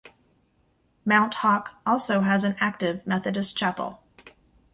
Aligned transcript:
Mount 1.05 1.31
Hawke 1.35 1.73
also 1.85 2.21
has 2.21 2.43
an 2.43 2.55
active 2.59 3.05
Methodist 3.05 3.55
chapel. 3.55 4.01